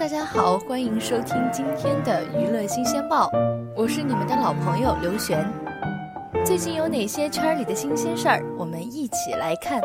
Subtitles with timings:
[0.00, 3.30] 大家好，欢迎收听今天的娱乐新鲜报，
[3.76, 5.46] 我是你们的老朋友刘璇。
[6.42, 8.42] 最近有哪些圈里的新鲜事儿？
[8.56, 9.78] 我们一起来看。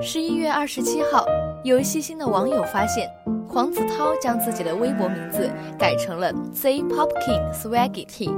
[0.00, 1.26] 十一月二十七号，
[1.64, 3.10] 有细心的网友发现。
[3.52, 8.34] 黄子韬将自己的微博名字改成了 C Pop King Swaggy T。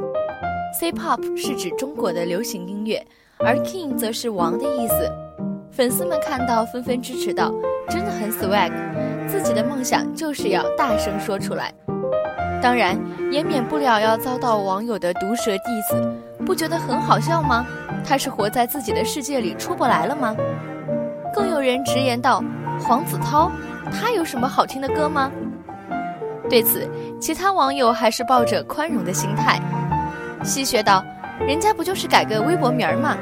[0.76, 3.00] C Pop 是指中国的流行音乐，
[3.38, 5.08] 而 King 则是王的意思。
[5.70, 7.54] 粉丝们看到纷纷支持道
[7.88, 8.72] ：“真的很 swag，
[9.28, 11.72] 自己的梦想就是要大声说出来。”
[12.60, 16.12] 当然，也免不了要遭到网友的毒舌 diss，
[16.44, 17.64] 不觉得很好笑吗？
[18.04, 20.34] 他是活在自己的世界里出不来了吗？
[21.32, 22.42] 更有人直言道
[22.82, 23.52] ：“黄子韬。”
[23.90, 25.30] 他有什么好听的歌吗？
[26.48, 29.58] 对此，其他网友还是抱着宽容的心态，
[30.42, 31.02] 戏谑道
[31.46, 33.16] ：“人家不就是改个微博名儿吗？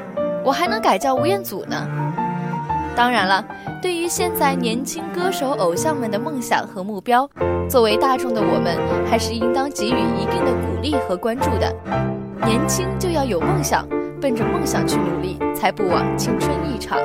[0.44, 1.86] 我还能改叫吴彦祖呢。”
[2.96, 3.44] 当然了，
[3.80, 7.26] 对于现在年轻歌手偶像们的梦想和目标，
[7.70, 8.76] 作为大众的我们，
[9.08, 11.72] 还是应当给予一定的鼓励和关注的。
[12.44, 13.86] 年轻就要有梦想，
[14.20, 16.98] 奔着梦想去努力，才不枉青春一场。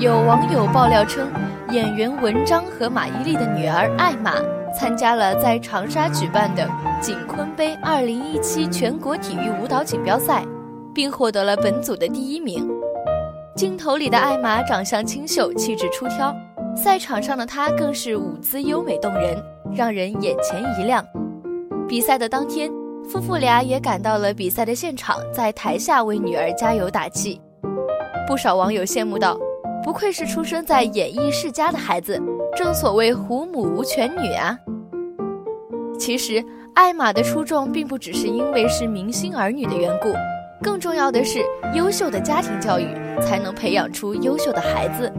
[0.00, 1.28] 有网友爆料称，
[1.72, 4.34] 演员文章和马伊琍的女儿艾玛
[4.72, 6.70] 参加了在长沙举办的
[7.00, 10.44] 锦坤杯2017全国体育舞蹈锦标赛，
[10.94, 12.70] 并获得了本组的第一名。
[13.56, 16.32] 镜头里的艾玛长相清秀，气质出挑，
[16.76, 19.36] 赛场上的她更是舞姿优美动人，
[19.74, 21.04] 让人眼前一亮。
[21.88, 22.70] 比赛的当天，
[23.10, 27.40] 夫妇俩也赶到了比赛的现场，在台下为女儿加油打气。
[28.28, 29.36] 不少网友羡慕道。
[29.82, 32.20] 不愧是出生在演艺世家的孩子，
[32.56, 34.58] 正所谓虎母无犬女啊。
[35.98, 36.44] 其实，
[36.74, 40.12] 艾玛的出众并不只是因为是明星儿女的缘故，
[40.62, 41.40] 更重要的是，
[41.74, 42.86] 优秀的家庭教育
[43.20, 45.12] 才能培养出优秀的孩子。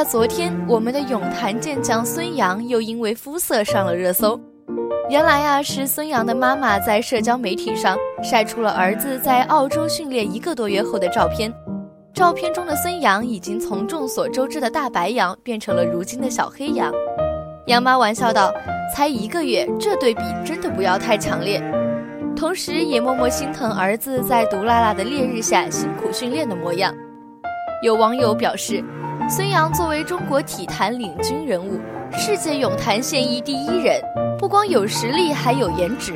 [0.00, 4.40] 在昨天，我们的泳坛健将孙杨又因为肤色上了热搜。
[5.10, 11.52] 原来啊，是孙杨的妈妈在社交媒体上晒出了儿子在澳洲训练一个多月后的照片。
[12.14, 16.90] 照片中的孙杨已经从众所周知的大白羊变成了如今的小黑羊。
[17.66, 18.50] 杨妈玩笑道
[18.96, 21.62] ：“才一个月，这对比真的不要太强烈。”
[22.34, 26.90] 同时也默默心疼儿子在毒辣辣的烈日下辛苦训练的模样。
[27.82, 28.82] 有网友表示。
[29.30, 31.78] 孙杨作为中国体坛领军人物，
[32.10, 34.02] 世界泳坛现役第一人，
[34.36, 36.14] 不光有实力，还有颜值。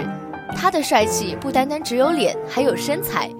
[0.57, 3.31] 他的帅气不单单只有脸，还有身材，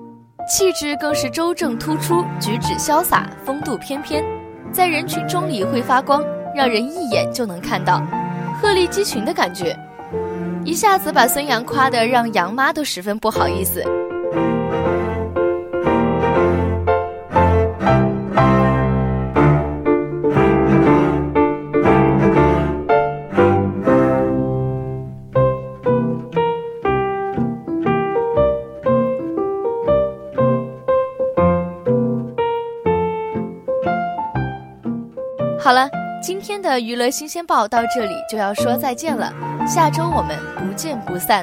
[0.49, 4.25] 气质更是周正突出，举止潇洒，风度翩翩，
[4.71, 6.25] 在人群中里会发光，
[6.55, 8.01] 让人一眼就能看到，
[8.63, 9.77] 鹤立鸡群的感觉。
[10.65, 13.83] 一下子把孙杨夸得让杨妈都十分不好意思。
[35.65, 35.89] 好了，
[36.21, 39.33] 今天的娱乐新鲜报到这里就要说再见了，
[39.67, 41.43] 下周我们不见不散。